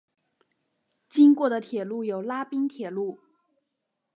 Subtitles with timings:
[1.11, 3.19] 经过的铁路有拉滨铁路。